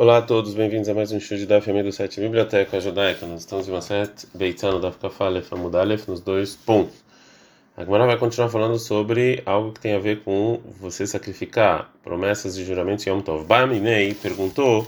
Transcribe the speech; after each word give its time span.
Olá 0.00 0.18
a 0.18 0.22
todos, 0.22 0.54
bem-vindos 0.54 0.88
a 0.88 0.94
mais 0.94 1.10
um 1.10 1.18
show 1.18 1.36
de 1.36 1.44
Daf 1.44 1.66
do 1.82 1.90
site 1.90 2.20
Biblioteca 2.20 2.80
Judaica. 2.80 3.26
Nós 3.26 3.40
estamos 3.40 3.66
em 3.66 3.72
uma 3.72 3.80
sete 3.80 4.28
Beitano 4.32 4.80
Daf 4.80 4.96
Kafalef 4.96 5.52
Amudalef 5.52 6.06
nos 6.06 6.20
dois 6.20 6.54
pontos. 6.54 6.94
A 7.76 7.82
Gemara 7.82 8.06
vai 8.06 8.16
continuar 8.16 8.48
falando 8.48 8.78
sobre 8.78 9.42
algo 9.44 9.72
que 9.72 9.80
tem 9.80 9.96
a 9.96 9.98
ver 9.98 10.20
com 10.20 10.60
você 10.80 11.04
sacrificar 11.04 11.92
promessas 12.04 12.56
e 12.56 12.64
juramentos 12.64 13.04
Yom 13.06 13.20
Tov. 13.20 13.44
Baminei 13.44 14.14
perguntou 14.14 14.86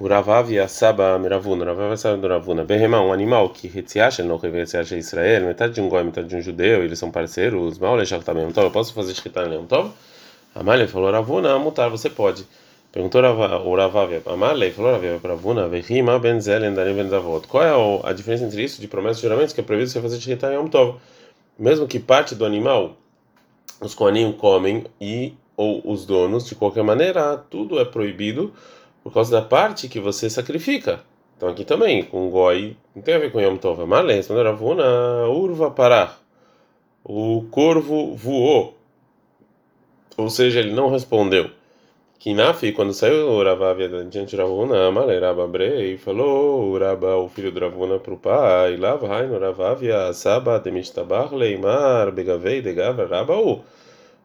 o 0.00 0.08
Ravav 0.08 0.50
e 0.50 0.58
a 0.58 0.66
Saba 0.66 1.16
Miravuna, 1.20 1.64
Ravav 1.64 1.90
e 1.90 1.92
a 1.92 1.96
Saba 1.96 2.16
Miravuna, 2.16 2.64
Behemá, 2.64 3.00
um 3.00 3.12
animal 3.12 3.50
que 3.50 3.68
retziacha, 3.68 4.24
não 4.24 4.38
retziacha 4.38 4.96
Israel, 4.96 5.46
metade 5.46 5.74
de 5.74 5.80
um 5.80 5.88
goi, 5.88 6.02
metade 6.02 6.26
de 6.26 6.34
um 6.34 6.40
judeu, 6.40 6.82
eles 6.82 6.98
são 6.98 7.12
parceiros, 7.12 7.78
mal 7.78 7.94
lechar 7.94 8.24
também 8.24 8.42
Yom 8.42 8.50
Tov, 8.50 8.66
eu 8.66 8.72
posso 8.72 8.92
fazer 8.92 9.12
escrita 9.12 9.44
em 9.44 9.54
Yom 9.54 9.66
Tov? 9.66 9.92
Amália 10.52 10.88
falou, 10.88 11.12
Ravuna, 11.12 11.56
mutar, 11.60 11.88
você 11.88 12.10
pode. 12.10 12.44
Perguntou 12.98 13.22
o 13.22 13.76
Ravav, 13.76 14.22
Amalei, 14.26 14.72
falou 14.72 14.90
Ravav 14.90 15.20
para 15.20 15.36
Vuna, 15.36 15.68
Vehima 15.68 16.18
Benzel 16.18 16.64
Endarim 16.64 16.94
Benzavot. 16.94 17.46
Qual 17.46 17.62
é 17.62 18.10
a 18.10 18.12
diferença 18.12 18.42
entre 18.42 18.64
isso 18.64 18.80
de 18.80 18.88
promessas 18.88 19.18
e 19.18 19.22
juramentos 19.22 19.52
que 19.52 19.60
é 19.60 19.62
proibido 19.62 19.88
você 19.88 20.02
fazer 20.02 20.18
Shkita 20.18 20.52
Yom 20.52 20.66
Tov? 20.66 20.98
Mesmo 21.56 21.86
que 21.86 22.00
parte 22.00 22.34
do 22.34 22.44
animal 22.44 22.96
os 23.80 23.94
Koanim 23.94 24.32
comem 24.32 24.84
e 25.00 25.32
ou 25.56 25.80
os 25.88 26.04
donos, 26.06 26.44
de 26.48 26.56
qualquer 26.56 26.82
maneira, 26.82 27.36
tudo 27.36 27.78
é 27.78 27.84
proibido 27.84 28.52
por 29.04 29.14
causa 29.14 29.30
da 29.30 29.42
parte 29.42 29.86
que 29.86 30.00
você 30.00 30.28
sacrifica. 30.28 30.98
Então 31.36 31.48
aqui 31.48 31.64
também, 31.64 32.02
com 32.02 32.28
Goi, 32.30 32.76
não 32.96 33.00
tem 33.00 33.14
a 33.14 33.18
ver 33.20 33.30
com 33.30 33.40
Yom 33.40 33.58
Tov. 33.58 33.80
Amalei, 33.80 34.16
respondeu 34.16 34.42
Ravuna, 34.42 35.28
Urva 35.28 35.70
Parah. 35.70 36.16
O 37.04 37.44
corvo 37.48 38.16
voou. 38.16 38.76
Ou 40.16 40.28
seja, 40.28 40.58
ele 40.58 40.72
não 40.72 40.90
respondeu. 40.90 41.56
Kinafi, 42.18 42.72
quando 42.72 42.92
saiu 42.92 43.28
o 43.28 43.44
Ravav 43.44 43.78
diante 44.10 44.30
de 44.30 44.36
Ravuna, 44.36 44.88
Amalei 44.88 45.20
Rababre, 45.20 45.92
e 45.94 45.98
falou 45.98 46.72
o 46.72 46.76
Raba, 46.76 47.16
o 47.16 47.28
filho 47.28 47.52
de 47.52 47.60
Ravuna, 47.60 48.00
para 48.00 48.12
o 48.12 48.18
pai, 48.18 48.76
Lava 48.76 49.06
Raino 49.06 49.38
Ravavia, 49.38 50.12
Saba, 50.12 50.58
Demishtabach, 50.58 51.32
Leimar, 51.32 52.10
Begavei, 52.10 52.60
Degava, 52.60 53.06
Rabaú. 53.06 53.62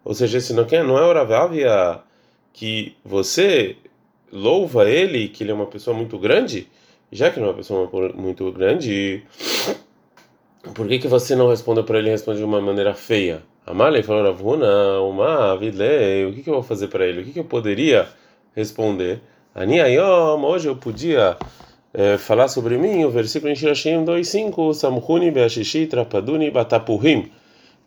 Ou 0.03 0.13
seja, 0.15 0.39
esse 0.39 0.53
não, 0.53 0.65
não 0.87 0.97
é 0.97 1.05
o 1.05 1.13
Ravavia 1.13 1.99
que 2.51 2.95
você 3.05 3.75
louva 4.31 4.89
ele, 4.89 5.27
que 5.27 5.43
ele 5.43 5.51
é 5.51 5.53
uma 5.53 5.67
pessoa 5.67 5.95
muito 5.95 6.17
grande, 6.17 6.67
já 7.11 7.29
que 7.29 7.39
não 7.39 7.47
é 7.47 7.49
uma 7.51 7.57
pessoa 7.57 7.87
muito 8.15 8.51
grande, 8.51 9.23
por 10.73 10.87
que, 10.87 10.99
que 10.99 11.07
você 11.07 11.35
não 11.35 11.49
respondeu 11.49 11.83
para 11.83 11.99
ele 11.99 12.07
e 12.07 12.11
responde 12.11 12.39
de 12.39 12.45
uma 12.45 12.61
maneira 12.61 12.93
feia? 12.93 13.43
Amalei 13.65 14.03
falou 14.03 14.23
Ravuna, 14.23 14.99
uma 15.01 15.55
vidlei, 15.57 16.25
o 16.25 16.33
que, 16.33 16.41
que 16.41 16.49
eu 16.49 16.55
vou 16.55 16.63
fazer 16.63 16.87
para 16.87 17.05
ele? 17.05 17.21
O 17.21 17.23
que, 17.25 17.31
que 17.31 17.39
eu 17.39 17.43
poderia 17.43 18.07
responder? 18.55 19.21
Ani 19.53 19.81
ayom, 19.81 20.43
hoje 20.43 20.67
eu 20.67 20.75
podia 20.75 21.37
é, 21.93 22.17
falar 22.17 22.47
sobre 22.47 22.77
mim 22.77 23.03
o 23.03 23.09
versículo 23.09 23.51
em 23.51 23.55
Shirashim 23.55 24.03
2.5, 24.05 24.73
Samhuni 24.73 25.31
beashishi 25.31 25.85
trapaduni 25.85 26.49
batapurim, 26.49 27.29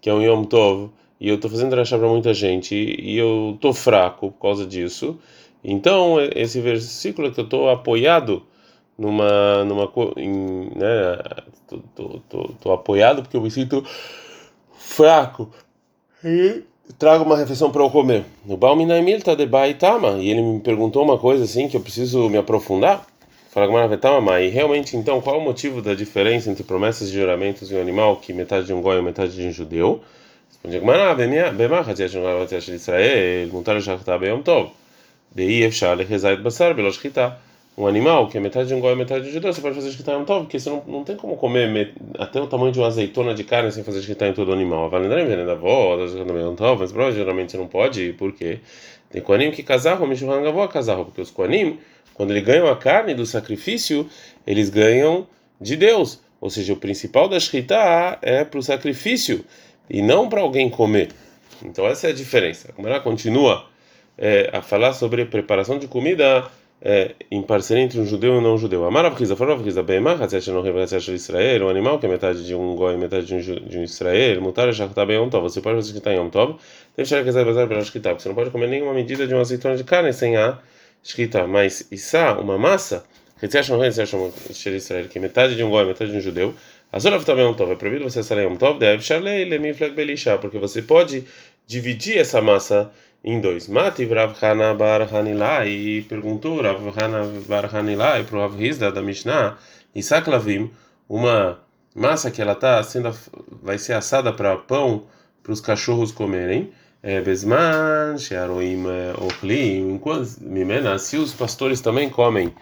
que 0.01 0.09
é 0.09 0.15
um 0.15 0.23
Yom 0.23 0.45
Tov, 0.45 0.91
e 1.21 1.29
eu 1.29 1.37
estou 1.37 1.51
fazendo 1.51 1.75
rachar 1.75 1.99
para 1.99 2.09
muita 2.09 2.33
gente, 2.33 2.75
e 2.75 3.17
eu 3.17 3.53
estou 3.55 3.73
fraco 3.73 4.31
por 4.31 4.41
causa 4.41 4.67
disso. 4.67 5.19
Então, 5.65 6.19
esse 6.35 6.61
versículo 6.61 7.33
que 7.33 7.41
eu 7.41 7.45
estou 7.45 7.69
apoiado 7.71 8.43
numa, 8.99 9.65
numa, 9.65 9.91
em, 10.17 10.71
né, 10.75 11.19
tô, 11.67 11.79
tô, 11.95 12.21
tô, 12.29 12.51
tô 12.61 12.73
apoiado 12.73 13.23
porque 13.23 13.37
eu 13.37 13.43
me 13.43 13.51
sinto 13.51 13.85
fraco 14.79 15.51
e 16.25 16.63
trago 16.99 17.25
uma 17.25 17.37
refeição 17.37 17.71
para 17.71 17.83
eu 17.83 17.91
comer. 17.91 18.25
O 18.47 18.57
Balminaimil 18.57 19.21
tá 19.23 19.35
de 19.35 19.47
Baitama 19.47 20.19
e 20.19 20.31
ele 20.31 20.41
me 20.41 20.61
perguntou 20.61 21.03
uma 21.03 21.19
coisa 21.19 21.45
assim 21.45 21.69
que 21.69 21.77
eu 21.77 21.81
preciso 21.81 22.29
me 22.29 22.39
aprofundar. 22.39 23.07
Fala 23.51 24.43
e 24.43 24.49
realmente 24.49 24.97
então 24.97 25.21
qual 25.21 25.37
é 25.37 25.39
o 25.39 25.43
motivo 25.43 25.81
da 25.81 25.95
diferença 25.95 26.51
entre 26.51 26.63
promessas 26.63 27.09
e 27.09 27.13
juramentos 27.13 27.69
de 27.69 27.75
um 27.75 27.81
animal 27.81 28.17
que 28.17 28.33
metade 28.33 28.67
de 28.67 28.73
um 28.73 28.83
goi 28.83 28.99
e 28.99 29.03
metade 29.03 29.35
de 29.35 29.47
um 29.47 29.53
judeu? 29.53 30.03
Responde 30.49 30.79
de 32.67 32.73
Israel, 32.73 33.49
Mutar 33.53 33.81
Shachta 33.81 34.19
Beyom 34.19 34.43
Tov. 34.43 34.71
Dei 35.35 35.65
Efshar 35.65 35.97
Lechezait 35.97 36.41
Basar 36.41 36.75
Beloshchita 36.75 37.39
um 37.77 37.87
animal 37.87 38.29
que 38.29 38.39
é 38.39 38.41
metade 38.41 38.69
de 38.69 38.75
um 38.75 38.81
goi 38.81 38.93
e 38.93 38.97
metade 38.97 39.25
de 39.25 39.31
um 39.31 39.33
judeu, 39.33 39.53
você 39.53 39.61
pode 39.61 39.75
fazer 39.75 39.91
escrita 39.91 40.13
em 40.13 40.25
tov, 40.25 40.45
porque 40.45 40.59
você 40.59 40.71
não, 40.71 40.83
não 40.87 41.05
tem 41.05 41.15
como 41.15 41.37
comer 41.37 41.69
met, 41.69 41.93
até 42.19 42.41
o 42.41 42.47
tamanho 42.47 42.73
de 42.73 42.79
uma 42.79 42.87
azeitona 42.87 43.35
de 43.35 43.45
carne 43.45 43.71
sem 43.71 43.85
fazer 43.85 43.99
escrita 43.99 44.27
em 44.27 44.33
todo 44.33 44.49
o 44.49 44.53
animal. 44.53 44.89
Valendrem 44.89 45.27
vendo 45.27 45.45
da 45.45 45.53
avó, 45.53 45.97
mas 45.99 47.15
geralmente 47.15 47.53
você 47.53 47.59
não 47.59 47.67
pode, 47.67 48.15
por 48.15 48.33
quê? 48.33 48.61
Tem 49.11 49.21
coanim 49.21 49.51
que 49.51 49.63
casar, 49.63 50.01
o 50.01 50.07
Mishurang 50.07 50.47
avó 50.47 50.67
casar, 50.67 50.97
porque 50.97 51.21
os 51.21 51.31
coanim, 51.31 51.79
quando 52.15 52.31
eles 52.31 52.45
ganham 52.45 52.67
a 52.67 52.77
carne 52.77 53.15
do 53.15 53.27
sacrifício, 53.27 54.09
eles 54.47 54.71
ganham 54.71 55.27
de 55.61 55.77
Deus. 55.77 56.21
Ou 56.41 56.49
seja, 56.49 56.73
o 56.73 56.77
principal 56.77 57.29
da 57.29 57.37
escrita 57.37 58.19
é 58.23 58.45
para 58.45 58.59
o 58.59 58.63
sacrifício 58.63 59.45
e 59.89 60.01
não 60.01 60.29
para 60.29 60.41
alguém 60.41 60.71
comer. 60.71 61.09
Então 61.63 61.87
essa 61.87 62.07
é 62.07 62.11
a 62.11 62.15
diferença. 62.15 62.73
Como 62.73 62.89
ela 62.89 63.01
continua 63.01 63.67
é, 64.17 64.51
a 64.53 64.63
falar 64.63 64.93
sobre 64.93 65.25
preparação 65.27 65.79
de 65.79 65.87
comida 65.87 66.47
é, 66.81 67.15
em 67.31 67.43
parceria 67.43 67.83
entre 67.83 67.99
um 67.99 68.05
judeu 68.05 68.35
e 68.35 68.39
um 68.39 68.41
não 68.41 68.59
judeu. 68.59 68.85
Amar 68.85 69.05
Avriza, 69.05 69.35
fora 69.35 69.55
Avriza, 69.55 69.83
Beimah, 69.83 70.23
Hatzet 70.23 70.51
não 70.51 70.63
Hatzet 70.83 71.13
Israel, 71.13 71.67
um 71.67 71.69
animal 71.69 71.99
que 71.99 72.07
é 72.07 72.09
metade 72.09 72.47
de 72.47 72.55
um 72.55 72.77
goi 72.77 72.95
e 72.95 72.99
metade 72.99 73.27
de 73.27 73.35
um, 73.35 73.41
de 73.41 73.79
um 73.79 73.83
Israel, 73.83 74.41
mutar 74.41 74.71
já 74.73 74.87
está 74.87 75.05
bem 75.07 75.17
Yom 75.17 75.29
Tov. 75.29 75.45
Você 75.45 75.61
pode 75.61 75.77
fazer 75.77 76.11
em 76.13 76.17
Yom 76.17 76.29
Tov, 76.29 76.57
chegar 77.05 77.25
que 77.25 77.45
bazar 77.45 77.67
pela 77.67 77.83
porque 77.83 78.01
você 78.01 78.29
não 78.29 78.35
pode 78.35 78.51
comer 78.51 78.69
nenhuma 78.69 78.93
medida 78.93 79.27
de 79.27 79.35
uma 79.35 79.41
azeitona 79.41 79.77
de 79.77 79.85
carne 79.85 80.13
sem 80.13 80.37
a 80.37 80.59
escrita. 81.03 81.47
Mas 81.47 81.89
Issa, 81.91 82.35
uma 82.35 82.59
massa, 82.59 83.05
Hatzet 83.43 83.71
não 83.71 83.83
Hatzet 83.83 84.15
Israel, 84.77 85.09
que 85.09 85.19
é 85.19 85.21
metade 85.21 85.57
de 85.57 85.65
um 85.65 85.71
goi 85.71 85.85
e 85.85 85.87
metade 85.87 86.11
de 86.11 86.19
um 86.19 86.21
judeu, 86.21 86.55
Azolav 86.93 87.25
também 87.25 87.45
Yom 87.45 87.55
Tov, 87.55 87.73
é 87.73 87.77
proibido 87.77 88.05
você 88.05 88.23
sair 88.23 88.45
Yom 88.45 88.57
Tov, 88.57 88.79
deve 88.79 89.03
Shalei, 89.03 89.45
Lemiflag 89.45 89.95
Belisha, 89.95 90.39
porque 90.39 90.59
você 90.59 90.83
pode 90.83 91.25
dividir 91.67 92.19
essa 92.19 92.41
massa 92.41 92.93
em 93.27 93.41
dois. 93.41 93.67
Mativ 93.67 94.13
Rav 94.13 94.35
Hana 94.41 94.73
Bar 94.73 95.13
Hanilai 95.13 96.07
perguntou 96.09 96.63
Rav 96.63 96.81
Hana 96.97 97.25
Bar 97.49 97.75
Hanilai 97.75 98.23
para 98.23 98.37
o 98.37 98.41
Rav 98.41 98.63
Hizda 98.63 98.93
da 98.93 99.03
Mishnah, 99.03 99.59
Isak 99.93 100.31
Lavim, 100.31 100.71
uma 101.09 101.59
massa 101.93 102.31
que 102.31 102.41
ela 102.41 102.55
tá 102.55 102.81
sendo 102.85 103.13
vai 103.61 103.79
ser 103.79 103.95
assada 103.95 104.33
para 104.33 104.57
pão 104.57 105.03
para 105.43 105.53
os 105.53 105.61
cachorros 105.61 106.13
comerem. 106.13 106.71
É, 107.03 107.21
Besman, 107.21 108.17
Shearoim 108.19 108.85
Ochlim, 109.21 109.93
enquanto 109.95 110.39
Mimena, 110.41 110.99
se 110.99 111.17
os 111.17 111.33
pastores 111.33 111.81
também 111.81 112.09
comem 112.09 112.53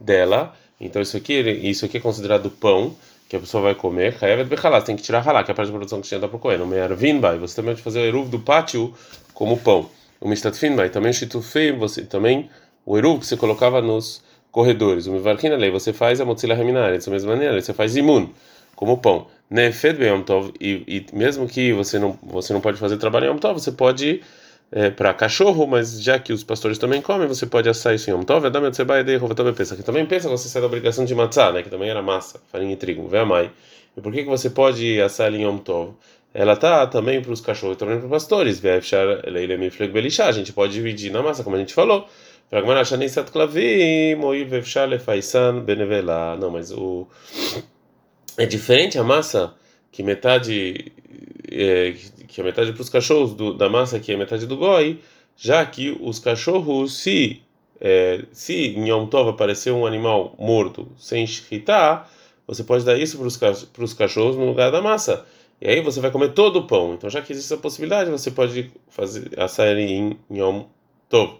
dela, 0.00 0.54
então 0.80 1.00
isso 1.02 1.16
aqui, 1.16 1.40
isso 1.40 1.84
aqui 1.84 1.98
é 1.98 2.00
considerado 2.00 2.50
pão 2.50 2.96
que 3.28 3.36
a 3.36 3.40
pessoa 3.40 3.62
vai 3.62 3.74
comer, 3.74 4.16
tem 4.84 4.96
que 4.96 5.02
tirar 5.02 5.20
ralá, 5.20 5.44
que 5.44 5.50
é 5.50 5.52
a 5.52 5.54
parte 5.54 5.68
da 5.68 5.76
produção 5.76 6.00
que 6.00 6.08
tinha 6.08 6.20
da 6.20 6.28
para 6.28 6.38
comer. 6.38 6.58
No 6.58 6.66
Mearvin, 6.66 7.20
você 7.40 7.56
também 7.56 7.74
pode 7.74 7.82
fazer 7.82 8.00
o 8.00 8.04
eruv 8.04 8.28
do 8.28 8.40
pátio 8.40 8.92
como 9.34 9.56
pão 9.56 9.88
o 10.22 10.28
mistatfin 10.28 10.74
vai 10.76 10.88
também 10.88 11.12
shitufei 11.12 11.72
você 11.72 12.02
também 12.02 12.48
o 12.86 12.96
eru 12.96 13.18
que 13.18 13.26
você 13.26 13.36
colocava 13.36 13.82
nos 13.82 14.22
corredores 14.50 15.06
o 15.06 15.12
mivarkin 15.12 15.48
lei 15.50 15.70
você 15.70 15.92
faz 15.92 16.20
a 16.20 16.24
motzila 16.24 16.54
reminare 16.54 16.98
da 16.98 17.10
mesma 17.10 17.32
maneira 17.32 17.60
você 17.60 17.74
faz 17.74 17.96
imun 17.96 18.28
como 18.76 18.98
pão 18.98 19.26
nefed 19.50 19.98
tov 20.24 20.52
e, 20.60 20.84
e 20.86 21.06
mesmo 21.16 21.46
que 21.46 21.72
você 21.72 21.98
não 21.98 22.18
você 22.22 22.52
não 22.52 22.60
pode 22.60 22.78
fazer 22.78 22.96
trabalho 22.96 23.26
em 23.26 23.28
yom 23.28 23.38
tov 23.38 23.60
você 23.60 23.72
pode 23.72 24.22
é, 24.72 24.90
para 24.90 25.12
cachorro, 25.12 25.66
mas 25.66 26.02
já 26.02 26.18
que 26.18 26.32
os 26.32 26.42
pastores 26.42 26.78
também 26.78 27.02
comem, 27.02 27.28
você 27.28 27.44
pode 27.44 27.68
assar 27.68 27.94
isso 27.94 28.08
em 28.08 28.14
Yom 28.14 28.22
Tov, 28.22 28.46
Adam 28.46 28.64
Yotzebai 28.64 29.04
Dei 29.04 29.18
também 29.18 29.52
pensa 29.52 29.76
que 29.76 29.82
também 29.82 30.06
pensa 30.06 30.30
você 30.30 30.48
sai 30.48 30.62
da 30.62 30.66
obrigação 30.66 31.04
de 31.04 31.14
matzah, 31.14 31.52
né, 31.52 31.62
que 31.62 31.68
também 31.68 31.90
era 31.90 32.00
massa, 32.00 32.40
farinha 32.50 32.72
e 32.72 32.76
trigo, 32.76 33.06
vê 33.06 33.18
a 33.18 33.26
mãe. 33.26 33.50
E 33.94 34.00
por 34.00 34.10
que 34.10 34.22
que 34.22 34.28
você 34.28 34.48
pode 34.48 34.98
assar 35.02 35.32
em 35.34 35.42
Yom 35.42 35.58
Tov? 35.58 35.94
Ela 36.34 36.56
tá 36.56 36.86
também 36.86 37.20
para 37.20 37.32
os 37.32 37.40
cachorros, 37.40 37.76
também 37.76 37.98
para 37.98 38.06
os 38.06 38.10
pastores. 38.10 38.62
A 38.64 40.32
gente 40.32 40.52
pode 40.52 40.72
dividir 40.72 41.12
na 41.12 41.22
massa, 41.22 41.44
como 41.44 41.56
a 41.56 41.58
gente 41.58 41.74
falou. 41.74 42.08
Não, 46.38 46.50
mas 46.50 46.70
o 46.70 47.06
é 48.36 48.46
diferente 48.46 48.98
a 48.98 49.04
massa 49.04 49.54
que 49.90 50.02
metade 50.02 50.92
é, 51.50 51.94
que 52.28 52.40
é 52.40 52.44
metade 52.44 52.72
para 52.72 52.82
os 52.82 52.88
cachorros 52.88 53.34
do, 53.34 53.54
da 53.54 53.68
massa 53.68 54.00
que 54.00 54.12
é 54.12 54.16
metade 54.16 54.46
do 54.46 54.56
goi, 54.56 55.00
já 55.36 55.64
que 55.64 55.96
os 56.00 56.18
cachorros 56.18 56.98
se 56.98 57.42
é, 57.80 58.24
se 58.32 58.68
em 58.76 58.88
Yom 58.88 59.06
Tov 59.06 59.30
aparecer 59.30 59.72
um 59.72 59.84
animal 59.84 60.34
morto 60.38 60.88
sem 60.96 61.26
shkita, 61.26 62.06
você 62.46 62.62
pode 62.62 62.84
dar 62.84 62.98
isso 62.98 63.18
para 63.72 63.84
os 63.84 63.94
cachorros 63.94 64.36
no 64.36 64.46
lugar 64.46 64.70
da 64.70 64.80
massa. 64.80 65.26
E 65.62 65.68
aí 65.68 65.80
você 65.80 66.00
vai 66.00 66.10
comer 66.10 66.30
todo 66.30 66.56
o 66.56 66.66
pão. 66.66 66.94
Então, 66.94 67.08
já 67.08 67.22
que 67.22 67.32
existe 67.32 67.52
essa 67.52 67.62
possibilidade, 67.62 68.10
você 68.10 68.32
pode 68.32 68.72
fazer 68.88 69.30
assar 69.38 69.76
em 69.78 70.18
Yom 70.28 70.64
Tov. 71.08 71.34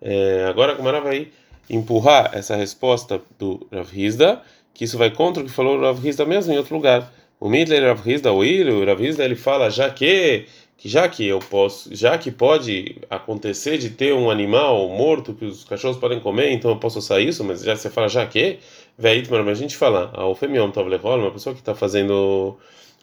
É, 0.00 0.46
agora 0.48 0.72
a 0.72 0.74
Gamara 0.76 1.00
vai 1.00 1.26
empurrar 1.68 2.30
essa 2.34 2.54
resposta 2.54 3.20
do 3.36 3.66
Rav 3.72 3.90
Hizda, 3.92 4.40
que 4.72 4.84
isso 4.84 4.96
vai 4.96 5.10
contra 5.10 5.42
o 5.42 5.46
que 5.46 5.50
falou 5.50 5.76
o 5.76 5.80
Rav 5.80 6.06
Hizda 6.06 6.24
mesmo 6.24 6.52
em 6.52 6.56
outro 6.56 6.72
lugar. 6.76 7.12
O 7.40 7.48
Midler 7.48 7.82
Rav 7.82 8.08
Hizda, 8.08 8.32
o 8.32 8.44
Ilho, 8.44 8.80
o 8.80 8.86
Rav 8.86 9.04
Hizda, 9.04 9.24
ele 9.24 9.34
fala, 9.34 9.68
já 9.70 9.90
que 9.90 10.46
que 10.76 10.88
já 10.88 11.08
que 11.08 11.26
eu 11.26 11.40
posso, 11.40 11.92
já 11.92 12.16
que 12.16 12.30
pode 12.30 12.98
acontecer 13.10 13.78
de 13.78 13.90
ter 13.90 14.14
um 14.14 14.30
animal 14.30 14.88
morto 14.88 15.34
que 15.34 15.44
os 15.44 15.64
cachorros 15.64 15.96
podem 15.98 16.20
comer, 16.20 16.52
então 16.52 16.70
eu 16.70 16.76
posso 16.76 17.00
usar 17.00 17.18
isso, 17.18 17.42
mas 17.42 17.62
já 17.64 17.74
você 17.74 17.90
fala 17.90 18.08
já 18.08 18.24
que, 18.24 18.60
velho, 18.96 19.26
mas 19.44 19.58
a 19.58 19.60
gente 19.60 19.76
fala, 19.76 20.12
a 20.14 20.24
Ofemiom 20.28 20.70
Tov 20.70 20.88
Lechol, 20.88 21.18
uma 21.18 21.32
pessoa 21.32 21.52
que 21.52 21.60
está 21.60 21.74
fazendo, 21.74 22.56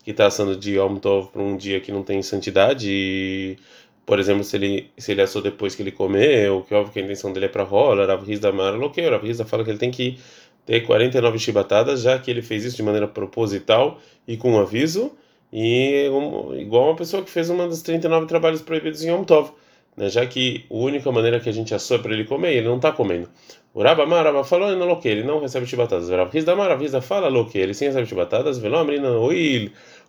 que 0.05 0.11
está 0.11 0.27
assando 0.27 0.55
de 0.55 0.77
Yom 0.77 0.97
Tov 0.97 1.29
para 1.31 1.41
um 1.41 1.57
dia 1.57 1.81
que 1.81 1.91
não 1.91 2.03
tem 2.03 2.21
santidade, 2.21 2.87
e, 2.91 3.57
por 4.05 4.19
exemplo, 4.19 4.43
se 4.43 4.55
ele 4.55 4.91
se 4.97 5.11
ele 5.11 5.21
assou 5.23 5.41
depois 5.41 5.73
que 5.75 5.81
ele 5.81 5.91
comeu, 5.91 6.61
que 6.61 6.75
óbvio 6.75 6.93
que 6.93 6.99
a 6.99 7.01
intenção 7.01 7.33
dele 7.33 7.47
é 7.47 7.49
para 7.49 7.63
rola, 7.63 8.05
Rav 8.05 8.23
Rizda 8.23 8.51
Mara 8.51 8.77
Loqueu, 8.77 9.09
Rav 9.09 9.25
Rizda 9.25 9.45
fala 9.45 9.63
que 9.63 9.71
ele 9.71 9.79
tem 9.79 9.89
que 9.89 10.19
ter 10.65 10.81
49 10.81 11.39
chibatadas, 11.39 12.01
já 12.01 12.19
que 12.19 12.29
ele 12.29 12.43
fez 12.43 12.63
isso 12.65 12.77
de 12.77 12.83
maneira 12.83 13.07
proposital 13.07 13.99
e 14.27 14.37
com 14.37 14.59
aviso, 14.59 15.11
e 15.51 16.07
um, 16.09 16.55
igual 16.55 16.89
uma 16.89 16.95
pessoa 16.95 17.23
que 17.23 17.31
fez 17.31 17.49
uma 17.49 17.67
dos 17.67 17.81
39 17.81 18.27
trabalhos 18.27 18.61
proibidos 18.61 19.03
em 19.03 19.09
Yom 19.09 19.23
Tov, 19.23 19.53
né? 19.95 20.09
já 20.09 20.25
que 20.25 20.65
a 20.69 20.74
única 20.74 21.12
maneira 21.12 21.39
que 21.39 21.50
a 21.50 21.53
gente 21.53 21.74
assou 21.74 21.97
é 21.97 22.00
para 22.00 22.13
ele 22.13 22.25
comer, 22.25 22.53
ele 22.53 22.68
não 22.68 22.77
está 22.77 22.92
comendo. 22.92 23.30
O 23.74 23.83
Rabba 23.83 24.06
falou, 24.44 24.69
ele 24.69 24.80
não 24.80 25.00
ele 25.03 25.24
não 25.24 25.39
recebe 25.39 25.65
chibatadas. 25.65 26.09
O 26.09 26.15
Rabhizda 26.15 26.56
Rabhizda 26.56 27.01
fala 27.01 27.27
loque, 27.27 27.57
ele 27.57 27.74
sim 27.74 27.86
recebe 27.86 28.07
chibatadas, 28.07 28.57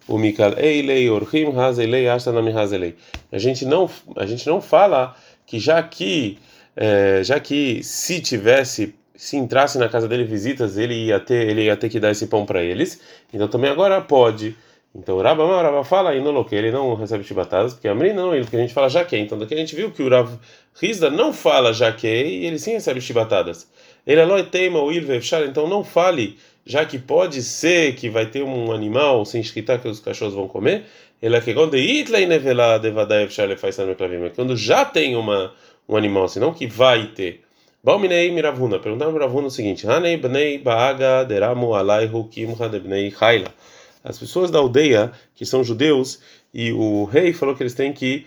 o 0.09 0.19
Mikal 0.19 0.57
eilei, 0.57 1.11
orchim 1.11 1.47
hazelei, 1.59 2.09
ashtanami 2.09 2.53
hazelei. 2.53 2.95
A 3.33 3.39
gente 3.39 3.65
não, 3.65 3.91
a 4.17 4.25
gente 4.25 4.47
não 4.47 4.61
fala 4.61 5.17
que 5.45 5.59
já 5.59 5.83
que, 5.83 6.39
é, 6.77 7.23
já 7.25 7.41
que 7.41 7.83
se 7.83 8.21
tivesse 8.21 8.95
se 9.17 9.37
entrasse 9.37 9.79
na 9.79 9.89
casa 9.89 10.07
dele 10.07 10.25
visitas, 10.25 10.77
ele 10.77 11.07
ia 11.07 11.19
ter, 11.19 11.49
ele 11.49 11.65
ia 11.65 11.77
ter 11.77 11.89
que 11.89 11.99
dar 11.99 12.11
esse 12.11 12.27
pão 12.27 12.45
para 12.45 12.63
eles. 12.63 13.01
Então 13.33 13.49
também 13.49 13.71
agora 13.71 14.01
pode. 14.01 14.55
Então 14.99 15.21
Rabba, 15.21 15.63
Rabba 15.63 15.85
fala 15.85 16.15
e 16.15 16.45
que 16.45 16.55
ele 16.55 16.71
não 16.71 16.95
recebe 16.95 17.23
chibatadas, 17.23 17.75
porque 17.75 17.89
Amri 17.89 18.13
não, 18.13 18.35
ele 18.35 18.45
porque 18.45 18.57
a 18.57 18.61
gente 18.61 18.73
fala 18.73 18.89
jaque. 18.89 19.17
Então 19.17 19.39
daqui 19.39 19.55
a 19.55 19.59
gente 19.59 19.77
viu 19.77 19.91
que 19.91 20.03
o 20.03 20.09
Rav 20.09 20.31
Rizda 20.75 21.11
não 21.11 21.33
fala 21.33 21.73
jaque 21.73 22.07
e 22.07 22.47
ele 22.47 22.59
sim 22.59 22.73
recebe 22.73 23.01
chibatadas. 23.01 23.69
Ele 24.07 24.21
é 24.21 24.43
teima 24.45 24.81
o 24.81 24.91
então 24.93 25.69
não 25.69 25.83
fale, 25.85 26.39
já 26.65 26.85
que 26.85 26.99
pode 26.99 27.43
ser 27.43 27.95
que 27.95 28.09
vai 28.09 28.27
ter 28.27 28.43
um 28.43 28.73
animal 28.73 29.25
sem 29.25 29.41
escritar 29.41 29.81
que 29.81 29.89
os 29.89 30.01
cachorros 30.01 30.35
vão 30.35 30.49
comer. 30.49 30.85
Ele 31.21 31.37
é 31.37 31.41
que 31.41 31.53
quando 31.53 31.77
itlei 31.77 32.27
nevela 32.27 32.79
devadaev 32.79 33.31
shale 33.31 33.57
faz 33.57 33.77
quando 34.35 34.57
já 34.57 34.85
tem 34.85 35.17
uma 35.17 35.53
um 35.89 35.97
animal, 35.97 36.25
assim, 36.25 36.41
não 36.41 36.53
que 36.53 36.67
vai 36.67 37.07
ter. 37.07 37.43
Balminei 37.83 38.31
Miravuna. 38.33 38.79
Perguntaram 38.79 39.13
Miravuna 39.13 39.47
o 39.47 39.51
seguinte: 39.51 39.87
Hanei 39.87 40.17
bnei 40.17 40.59
baaga 40.59 41.25
deramu 41.25 41.75
alaihu 41.75 42.25
kimcha 42.29 42.69
de 42.69 42.81
bnei 42.81 43.15
haila. 43.21 43.53
As 44.07 44.19
pessoas 44.19 44.51
da 44.51 44.59
aldeia 44.59 45.11
que 45.35 45.45
são 45.45 45.65
judeus 45.65 46.21
e 46.55 46.73
o 46.73 47.05
rei 47.05 47.33
falou 47.33 47.57
que 47.57 47.63
eles 47.63 47.75
têm 47.75 47.93
que 47.93 48.25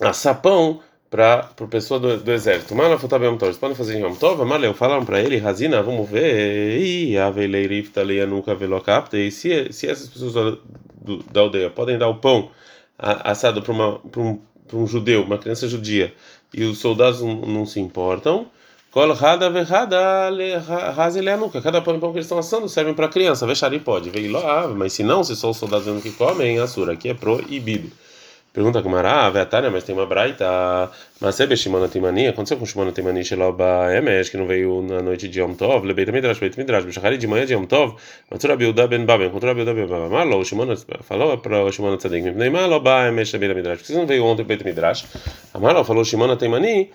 assar 0.00 0.42
pão 0.42 0.80
para 1.08 1.50
a 1.58 1.66
pessoa 1.66 2.00
do, 2.00 2.16
do 2.18 2.32
exército. 2.32 2.74
Mala 2.74 2.98
fotabem 2.98 3.30
Tov. 3.38 3.46
Eles 3.46 3.58
podem 3.58 3.76
fazer 3.76 3.96
em 3.96 4.02
Yom 4.02 4.14
Tov? 4.16 4.44
Maleu, 4.44 4.74
falaram 4.74 5.04
para 5.04 5.20
ele, 5.20 5.38
Razina, 5.38 5.80
vamos 5.82 6.10
ver. 6.10 6.80
E 6.80 7.16
a 7.16 7.30
veleirifta 7.30 8.02
leia 8.02 8.26
nunca 8.26 8.56
velocapta. 8.56 9.16
E 9.16 9.30
se, 9.30 9.72
se 9.72 9.88
essas 9.88 10.08
pessoas 10.08 10.34
da, 10.34 10.58
do, 11.00 11.22
da 11.30 11.40
aldeia 11.40 11.70
podem 11.70 11.96
dar 11.96 12.08
o 12.08 12.16
pão 12.16 12.50
assado 12.98 13.62
para 13.62 13.72
um, 13.72 14.40
um 14.72 14.86
judeu, 14.86 15.22
uma 15.22 15.38
criança 15.38 15.68
judia, 15.68 16.12
e 16.52 16.64
os 16.64 16.78
soldados 16.78 17.22
não, 17.22 17.34
não 17.42 17.66
se 17.66 17.78
importam. 17.78 18.50
Kol 18.96 19.12
rada 19.12 19.50
verrada 19.50 20.30
nunca. 21.38 21.60
Cada 21.60 21.82
pão 21.82 22.00
que 22.00 22.06
eles 22.06 22.24
estão 22.24 22.38
assando 22.38 22.66
servem 22.66 22.94
para 22.94 23.08
criança. 23.08 23.46
Vexari 23.46 23.78
pode. 23.78 24.08
Veio 24.08 24.32
lá, 24.32 24.66
mas 24.68 24.94
se 24.94 25.02
não, 25.02 25.22
se 25.22 25.36
só 25.36 25.50
os 25.50 25.58
soldados 25.58 25.86
mesmo 25.86 26.00
que 26.00 26.12
comem, 26.12 26.58
assura. 26.58 26.94
Aqui 26.94 27.10
é 27.10 27.12
proibido. 27.12 27.90
Pergunta 28.54 28.80
com 28.80 28.88
Mará, 28.88 29.28
Veatânia, 29.28 29.70
mas 29.70 29.84
tem 29.84 29.94
uma 29.94 30.06
braita. 30.06 30.90
Mas 31.20 31.38
é 31.38 31.56
Shimona 31.56 31.88
Timani. 31.88 32.28
Aconteceu 32.28 32.56
com 32.56 32.64
Shimona 32.64 32.90
Timani, 32.90 33.22
Sheloba 33.22 33.94
Emesh, 33.94 34.30
que 34.30 34.38
não 34.38 34.46
veio 34.46 34.80
na 34.80 35.02
noite 35.02 35.28
de 35.28 35.40
Yom 35.40 35.52
Tov. 35.52 35.86
Lebeit 35.86 36.10
Midrash, 36.10 36.38
Beit 36.38 36.56
Midrash. 36.56 36.86
Bechachari 36.86 37.18
de 37.18 37.26
manhã 37.26 37.44
de 37.44 37.52
Yom 37.52 37.66
Tov. 37.66 37.96
Matsura 38.30 38.56
Biuda 38.56 38.86
Ben 38.86 39.04
Baba. 39.04 39.26
Encontrou 39.26 39.54
Biuda 39.54 39.74
Ben 39.74 39.86
Baba. 39.86 40.08
Malo, 40.08 40.42
Shimona 40.42 40.74
falou 41.02 41.36
para 41.36 41.62
o 41.62 41.70
Shimona 41.70 41.98
Tzadik. 41.98 42.24
Mipnei 42.24 42.48
Malo, 42.48 42.80
Ba 42.80 43.08
Emesh, 43.08 43.32
Beit 43.32 43.54
Midrash. 43.54 43.76
Porque 43.80 43.92
você 43.92 43.98
não 43.98 44.06
veio 44.06 44.24
ontem 44.24 44.42
Beit 44.42 44.64
Midrash. 44.64 45.04
Amalo 45.52 45.84
falou 45.84 46.02
Shimona 46.02 46.36
Timani. 46.36 46.90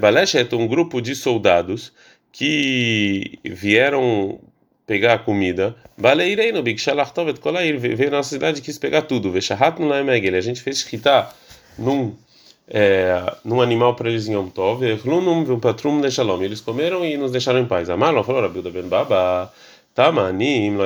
Baleshet 0.00 0.52
é 0.52 0.56
um 0.56 0.66
grupo 0.66 1.00
de 1.00 1.14
soldados 1.14 1.92
que 2.32 3.38
vieram 3.44 4.38
pegar 4.86 5.14
a 5.14 5.18
comida. 5.18 5.74
Baleirei 5.98 6.52
no 6.52 6.62
Big 6.62 6.80
Shalachtovet 6.80 7.40
Kolair 7.40 7.78
veio 7.78 8.10
na 8.10 8.22
cidade 8.22 8.60
e 8.60 8.62
quis 8.62 8.78
pegar 8.78 9.02
tudo. 9.02 9.32
Veshahat 9.32 9.80
no 9.80 9.88
Laemegel. 9.88 10.34
A 10.36 10.40
gente 10.40 10.60
fez 10.60 10.76
escritar 10.76 11.34
num 11.78 12.14
é, 12.68 13.36
num 13.44 13.60
animal 13.60 13.94
para 13.94 14.08
eles 14.08 14.28
em 14.28 14.34
Yom 14.34 14.48
Tov. 14.48 14.84
Erlunum 14.84 15.58
patrum 15.60 16.00
de 16.00 16.10
Shalom. 16.10 16.42
Eles 16.42 16.60
comeram 16.60 17.04
e 17.04 17.16
nos 17.16 17.32
deixaram 17.32 17.60
em 17.60 17.66
paz. 17.66 17.90
Amalo 17.90 18.22
falou 18.22 18.42
Rabilda 18.42 18.70
Ben 18.70 18.88
Baba. 18.88 19.52
Tamanim, 19.94 20.76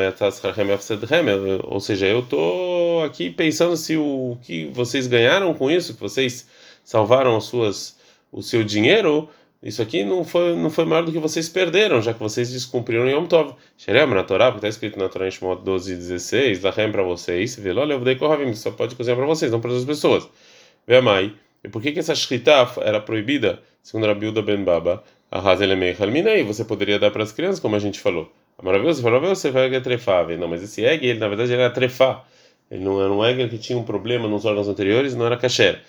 ou 1.65 1.81
seja, 1.81 2.07
eu 2.07 2.23
tô 2.23 3.03
aqui 3.05 3.29
pensando 3.29 3.77
se 3.77 3.97
o 3.97 4.39
que 4.41 4.67
vocês 4.67 5.09
ganharam 5.09 5.53
com 5.53 5.69
isso, 5.69 5.95
que 5.95 6.01
vocês 6.01 6.47
salvaram 6.85 7.37
as 7.37 7.43
suas 7.43 7.99
o 8.33 8.43
seu 8.43 8.63
dinheiro, 8.65 9.29
isso 9.63 9.83
aqui 9.83 10.05
não 10.05 10.25
foi, 10.25 10.57
não 10.57 10.71
foi 10.71 10.85
maior 10.85 11.05
do 11.05 11.13
que 11.13 11.19
vocês 11.19 11.49
perderam, 11.49 12.01
já 12.01 12.15
que 12.15 12.21
vocês 12.21 12.51
descumpriram 12.51 13.09
Yom 13.09 13.27
Tov. 13.27 13.55
Xerem 13.77 14.07
na 14.07 14.23
Torá, 14.25 14.47
porque 14.47 14.67
está 14.67 14.69
escrito 14.69 14.99
na 14.99 15.09
Torá 15.09 15.29
em 15.29 15.31
Shemot 15.31 15.63
12 15.63 15.93
e 15.93 15.97
16, 15.97 16.63
Lachem 16.63 16.91
para 16.91 17.03
vocês, 17.03 17.57
vê 17.57 17.71
olha, 17.73 17.93
eu 17.93 18.01
dei 18.01 18.17
Kohavim, 18.17 18.55
só 18.55 18.71
pode 18.71 18.95
cozinhar 18.95 19.19
para 19.19 19.27
vocês, 19.27 19.53
não 19.53 19.61
para 19.61 19.71
outras 19.71 19.87
pessoas. 19.87 20.29
Mãe. 21.03 21.35
E 21.63 21.69
por 21.69 21.83
que, 21.83 21.93
que 21.93 21.99
essa 21.99 22.15
shritá 22.15 22.73
era 22.79 23.01
proibida, 23.01 23.61
segundo 23.83 24.07
a 24.09 24.15
Bilda 24.15 24.41
Ben 24.41 24.65
Baba? 24.65 25.05
Halminei, 25.31 26.43
você 26.43 26.65
poderia 26.65 26.99
dar 26.99 27.11
para 27.11 27.23
as 27.23 27.31
crianças, 27.31 27.61
como 27.61 27.77
a 27.77 27.79
gente 27.79 28.01
falou. 28.01 28.33
A 28.59 28.63
maravilhosa 28.63 29.03
falou, 29.03 29.21
você 29.21 29.51
vai 29.51 29.81
trefar, 29.81 30.27
não, 30.39 30.49
mas 30.49 30.63
esse 30.63 30.85
egg, 30.85 31.07
ele 31.07 31.19
na 31.19 31.29
verdade 31.29 31.53
era 31.53 31.71
trefar. 31.71 32.27
Ele 32.71 32.83
não 32.83 33.01
era 33.01 33.13
um 33.13 33.25
egg 33.25 33.49
que 33.49 33.59
tinha 33.59 33.79
um 33.79 33.83
problema 33.83 34.27
nos 34.27 34.45
órgãos 34.45 34.69
anteriores, 34.69 35.15
não 35.15 35.27
era 35.27 35.37
kasher. 35.37 35.83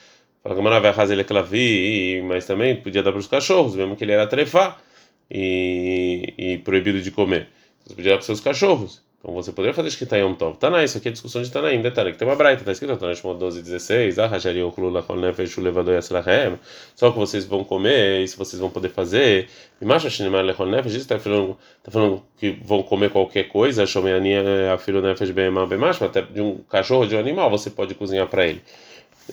Fala 0.44 0.56
que 0.56 0.62
vai 0.62 0.94
fazer 0.94 1.14
ele 1.14 1.24
clavi, 1.24 2.22
mas 2.24 2.46
também 2.48 2.76
podia 2.76 3.04
dar 3.04 3.12
para 3.12 3.20
os 3.20 3.28
cachorros, 3.28 3.76
mesmo 3.76 3.96
que 3.96 4.04
ele 4.04 4.12
era 4.12 4.26
trefar 4.26 4.82
e, 5.30 6.34
e 6.38 6.58
proibido 6.60 7.00
de 7.00 7.12
comer. 7.12 7.48
Você 7.86 7.94
podia 7.94 8.12
dar 8.12 8.18
para 8.18 8.22
os 8.22 8.26
seus 8.26 8.40
cachorros. 8.40 9.04
Então 9.20 9.36
você 9.36 9.52
poderia 9.52 9.72
fazer 9.72 9.90
escrita 9.90 10.18
Yom 10.18 10.34
Tov. 10.34 10.58
Taná, 10.58 10.84
isso 10.84 10.98
aqui 10.98 11.10
é 11.10 11.12
discussão 11.12 11.44
de 11.44 11.52
Tanaim. 11.52 11.80
Detalhe, 11.84 12.12
que 12.12 12.18
tem 12.18 12.28
uma 12.28 12.36
braita, 12.36 12.64
está 12.64 12.72
escrito 12.72 12.98
Taná 12.98 13.14
Shmot 13.14 13.38
12 13.38 13.62
16. 13.62 14.18
Ah, 14.18 14.26
Rajari 14.26 14.64
Oklula 14.64 15.04
Kol 15.04 15.18
Nefesh 15.18 15.58
Levador 15.58 15.94
Yaslahem. 15.94 16.58
Só 16.96 17.12
que 17.12 17.20
vocês 17.20 17.46
vão 17.46 17.64
comer, 17.64 18.24
isso 18.24 18.36
vocês 18.36 18.60
vão 18.60 18.72
poder 18.72 18.90
fazer. 18.90 19.48
E 19.80 19.86
Masha 19.86 20.10
Shinimar 20.10 20.44
Lechol 20.44 20.66
Nefesh, 20.66 20.94
isso 20.94 21.02
está 21.02 21.20
falando, 21.20 21.56
tá 21.84 21.92
falando 21.92 22.24
que 22.36 22.50
vão 22.64 22.82
comer 22.82 23.12
qualquer 23.12 23.44
coisa. 23.44 23.86
Shomeani 23.86 24.38
Afilo 24.74 25.04
Nefesh 25.04 25.30
Bemar 25.30 25.68
Bemash, 25.68 26.02
até 26.02 26.24
de 26.24 26.42
um 26.42 26.58
cachorro, 26.68 27.06
de 27.06 27.16
um 27.16 27.20
animal, 27.20 27.48
você 27.48 27.70
pode 27.70 27.94
cozinhar 27.94 28.26
para 28.26 28.48
ele 28.48 28.64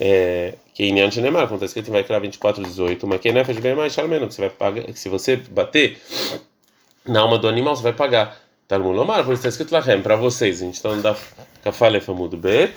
é, 0.00 0.55
que 0.75 0.85
em 0.85 0.99
Yan 0.99 1.11
Shenemar, 1.11 1.49
quando 1.49 1.64
está 1.64 1.67
escrito 1.67 1.88
em 1.88 1.93
Vaikra 1.93 2.21
24, 2.21 2.62
18, 2.62 3.07
mas 3.07 3.21
que 3.21 3.33
Nefesh 3.33 3.59
bem 3.59 3.75
mais 3.75 3.97
menos, 3.97 4.28
que 4.28 4.35
você 4.35 4.40
vai 4.43 4.50
pagar, 4.50 4.83
que 4.85 4.99
se 4.99 5.09
você 5.09 5.37
bater 5.37 5.99
na 7.07 7.21
alma 7.21 7.38
do 7.38 7.49
animal, 7.49 7.75
você 7.75 7.83
vai 7.83 7.93
pagar. 7.93 8.37
Talmud 8.69 8.95
Lomar, 8.95 9.25
por 9.25 9.33
isso 9.33 9.40
está 9.40 9.49
escrito 9.49 9.73
Lachem, 9.73 10.02
para 10.02 10.14
vocês. 10.14 10.61
A 10.61 10.64
gente 10.67 10.75
está 10.75 11.17
Kafale 11.64 12.00
Famudo 12.00 12.37
Bet, 12.37 12.75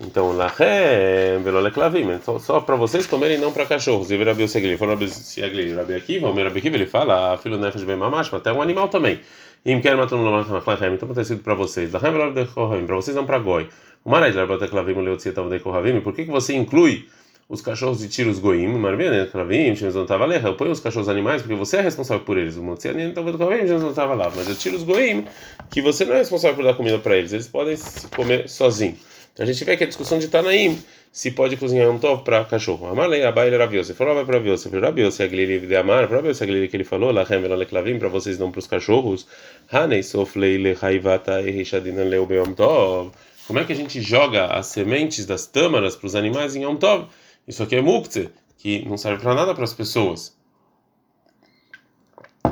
então 0.00 0.32
Lachem, 0.32 1.42
Velole 1.42 1.70
Klavim, 1.72 2.10
então, 2.12 2.38
só 2.38 2.60
para 2.60 2.76
vocês 2.76 3.06
comerem, 3.06 3.38
não 3.38 3.52
para 3.52 3.66
cachorros. 3.66 4.10
E 4.10 4.22
Rabi 4.22 4.48
Segli, 4.48 4.76
falou 4.76 4.94
Rabi 4.94 5.08
Segli, 5.08 5.74
Rabi 5.74 5.94
Akiva, 5.94 6.28
o 6.28 6.34
Rabi 6.34 6.58
Akiva, 6.58 6.76
ele 6.76 6.86
fala, 6.86 7.36
filho 7.38 7.58
Nefesh 7.58 7.82
bem 7.82 7.96
mamash, 7.96 8.32
até 8.32 8.52
um 8.52 8.62
animal 8.62 8.88
também. 8.88 9.20
E 9.64 9.74
matar 9.74 10.16
no 10.16 10.24
Lomar, 10.24 10.46
então 10.92 11.08
está 11.08 11.22
escrito 11.22 11.42
para 11.42 11.54
vocês. 11.54 11.92
Lachem, 11.92 12.12
Velole 12.12 12.46
para 12.86 12.96
vocês, 12.96 13.16
não 13.16 13.26
para 13.26 13.38
Goi. 13.38 13.68
Marais 14.04 14.34
Larbateclavim 14.34 15.00
Leotzietav 15.00 15.48
de 15.48 15.60
Kohavim, 15.60 16.00
por 16.00 16.12
que, 16.12 16.24
que 16.24 16.30
você 16.30 16.54
inclui 16.54 17.06
os 17.48 17.60
cachorros 17.60 17.98
de 17.98 18.08
tiros 18.08 18.38
goim, 18.38 18.66
Marvene, 18.66 19.26
Klavim, 19.26 19.76
Shemezon 19.76 20.06
Tavalecha, 20.06 20.48
eu 20.48 20.54
ponho 20.54 20.70
os 20.70 20.80
cachorros 20.80 21.08
animais 21.08 21.42
porque 21.42 21.54
você 21.54 21.76
é 21.76 21.80
responsável 21.82 22.24
por 22.24 22.38
eles. 22.38 22.56
O 22.56 22.62
Motzianin 22.62 23.12
talvez 23.12 23.36
Kohavim, 23.36 23.66
Shemezon 23.66 23.92
lá. 23.94 24.32
Mas 24.34 24.48
eu 24.48 24.54
tiro 24.54 24.76
os 24.76 24.82
goim, 24.82 25.26
que 25.70 25.82
você 25.82 26.04
não 26.04 26.14
é 26.14 26.18
responsável 26.18 26.56
por 26.56 26.64
dar 26.64 26.74
comida 26.74 26.98
para 26.98 27.16
eles, 27.16 27.32
eles 27.32 27.46
podem 27.46 27.76
comer 28.16 28.48
sozinhos. 28.48 28.98
Então 29.32 29.44
a 29.44 29.46
gente 29.46 29.64
vê 29.64 29.76
que 29.76 29.84
a 29.84 29.86
discussão 29.86 30.18
de 30.18 30.28
Tanaim 30.28 30.78
se 31.10 31.30
pode 31.30 31.56
cozinhar 31.56 31.90
um 31.90 31.98
tov 31.98 32.22
para 32.22 32.44
cachorro. 32.44 32.86
Amalei, 32.86 33.22
abai 33.24 33.50
Rabiose. 33.50 33.94
Falou, 33.94 34.14
vai 34.14 34.24
para 34.24 34.38
Rabiose. 34.38 34.68
Rabiose, 34.68 35.22
a 35.22 35.26
gliri 35.26 35.58
de 35.60 35.76
amar. 35.76 36.10
Rabiose, 36.10 36.42
a 36.42 36.46
gliri 36.46 36.68
que 36.68 36.76
ele 36.76 36.84
falou, 36.84 37.12
lachem 37.12 37.40
velole 37.40 37.66
klavim, 37.66 37.98
para 37.98 38.08
vocês 38.08 38.38
não 38.38 38.50
para 38.50 38.58
os 38.58 38.66
cachorros. 38.66 39.26
Hanei 39.70 40.02
soflei 40.02 40.58
le 40.58 40.76
haivata 40.80 41.40
e 41.42 41.50
richadinan 41.50 42.04
leu 42.04 42.26
beom 42.26 42.52
tov. 42.54 43.12
Como 43.52 43.60
é 43.60 43.66
que 43.66 43.72
a 43.74 43.76
gente 43.76 44.00
joga 44.00 44.46
as 44.46 44.68
sementes 44.68 45.26
das 45.26 45.46
tâmaras 45.46 45.94
para 45.94 46.06
os 46.06 46.14
animais 46.14 46.56
em 46.56 46.62
Yom 46.62 46.74
Tov? 46.74 47.08
Isso 47.46 47.62
aqui 47.62 47.76
é 47.76 47.82
mukte, 47.82 48.30
que 48.56 48.82
não 48.88 48.96
serve 48.96 49.22
para 49.22 49.34
nada 49.34 49.54
para 49.54 49.64
as 49.64 49.74
pessoas. 49.74 50.34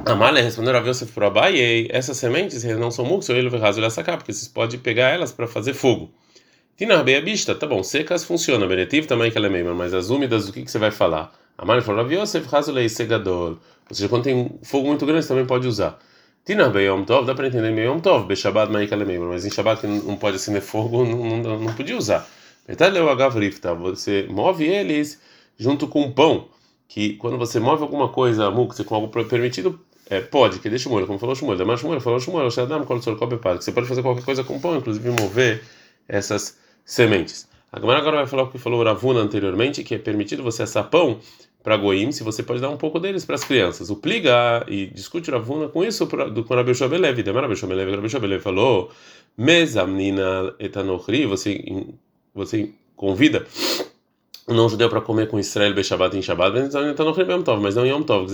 Amália 0.04 0.42
respondeu 0.42 0.76
a 0.76 0.80
Yosef 0.80 1.10
por 1.12 1.24
Abai, 1.24 1.88
essas 1.88 2.18
sementes 2.18 2.64
não 2.64 2.90
são 2.90 3.06
mukte, 3.06 3.32
ele 3.32 3.48
vai 3.48 3.58
raso 3.58 3.90
sacar, 3.90 4.18
porque 4.18 4.30
vocês 4.30 4.46
podem 4.46 4.78
pegar 4.78 5.08
elas 5.08 5.32
para 5.32 5.46
fazer 5.46 5.72
fogo. 5.72 6.10
Tinar 6.76 7.02
beabista, 7.02 7.54
tá 7.54 7.66
bom, 7.66 7.82
secas 7.82 8.22
funciona, 8.22 8.66
benetiv 8.66 9.06
também 9.06 9.30
que 9.30 9.38
ela 9.38 9.46
é 9.46 9.50
mesma, 9.50 9.72
mas 9.72 9.94
as 9.94 10.10
úmidas, 10.10 10.50
o 10.50 10.52
que, 10.52 10.64
que 10.64 10.70
você 10.70 10.78
vai 10.78 10.90
falar? 10.90 11.32
A 11.56 11.64
Mari 11.64 11.80
falou, 11.80 12.02
Rav 12.02 12.12
Yosef, 12.12 12.46
razulei 12.46 12.90
segador. 12.90 13.58
Ou 13.88 13.96
seja, 13.96 14.06
quando 14.06 14.24
tem 14.24 14.50
fogo 14.62 14.88
muito 14.88 15.06
grande, 15.06 15.22
você 15.22 15.28
também 15.28 15.46
pode 15.46 15.66
usar. 15.66 15.98
Tinar 16.44 16.70
beyom 16.70 17.04
tov, 17.04 17.26
dá 17.26 17.34
para 17.34 17.48
entender 17.48 17.74
beyom 17.74 18.00
tov, 18.00 18.26
beshabat 18.26 18.72
maik 18.72 18.92
ela 18.92 19.02
é 19.02 19.06
mesma, 19.06 19.26
mas 19.26 19.44
em 19.44 19.50
shabat 19.50 19.80
que 19.80 19.86
não 19.86 20.16
pode 20.16 20.36
acender 20.36 20.62
fogo, 20.62 21.04
não, 21.04 21.36
não, 21.36 21.60
não 21.60 21.74
podia 21.74 21.96
usar. 21.96 22.26
Metade 22.66 22.94
leu 22.94 23.10
agavrifta, 23.10 23.74
você 23.74 24.26
move 24.30 24.64
eles 24.64 25.20
junto 25.58 25.86
com 25.86 26.02
o 26.02 26.12
pão, 26.12 26.48
que 26.88 27.14
quando 27.16 27.36
você 27.36 27.60
move 27.60 27.82
alguma 27.82 28.08
coisa, 28.08 28.50
mukse, 28.50 28.82
com 28.84 28.94
algo 28.94 29.08
permitido, 29.08 29.78
é, 30.08 30.20
pode, 30.20 30.58
que 30.60 30.70
deixa 30.70 30.88
o 30.88 30.92
molho, 30.92 31.06
como 31.06 31.18
falou 31.18 31.36
Shmuel, 31.36 31.66
mas 31.66 31.80
Shmuel 31.80 32.00
falou 32.00 32.18
Shmuel, 32.18 32.50
Shadam, 32.50 32.84
Kol 32.84 33.02
Sor 33.02 33.16
Kobe 33.16 33.38
que 33.38 33.64
você 33.64 33.70
pode 33.70 33.86
fazer 33.86 34.02
qualquer 34.02 34.24
coisa 34.24 34.42
com 34.42 34.58
pão, 34.58 34.76
inclusive 34.76 35.10
mover 35.10 35.62
essas 36.08 36.58
sementes. 36.84 37.48
A 37.70 37.78
Gamara 37.78 38.00
agora 38.00 38.16
vai 38.16 38.26
falar 38.26 38.44
o 38.44 38.50
que 38.50 38.58
falou 38.58 38.82
Ravuna 38.82 39.20
anteriormente, 39.20 39.84
que 39.84 39.94
é 39.94 39.98
permitido 39.98 40.42
você 40.42 40.64
assar 40.64 40.90
pão 40.90 41.20
para 41.62 41.76
goim, 41.76 42.10
se 42.12 42.22
você 42.22 42.42
pode 42.42 42.60
dar 42.60 42.70
um 42.70 42.76
pouco 42.76 42.98
deles 42.98 43.24
para 43.24 43.34
as 43.34 43.44
crianças. 43.44 43.90
O 43.90 43.96
pliga 43.96 44.64
e 44.68 44.86
discute 44.86 45.30
Ravuna 45.30 45.68
com 45.68 45.84
isso 45.84 46.06
pra, 46.06 46.28
do 46.28 46.44
com 46.44 46.54
Rabi 46.54 46.74
Shabelev. 46.74 47.22
Demara 47.22 47.46
Rabi 47.46 47.58
Shabelev, 47.58 47.94
Rabi 47.96 48.08
Shabelev 48.08 48.42
falou: 48.42 48.90
"Mesamnina 49.36 50.54
etanochri", 50.58 51.26
você 51.26 51.62
você 52.34 52.70
convida 52.96 53.46
um 54.48 54.54
não 54.54 54.68
judeu 54.68 54.88
para 54.88 55.00
comer 55.00 55.28
com 55.28 55.38
Israel 55.38 55.74
Beshabat 55.74 56.16
em 56.16 56.22
Shabbat, 56.22 56.70
mas 57.60 57.74
não 57.74 57.86
em 57.86 57.90
Yom 57.90 58.02
Tov. 58.02 58.32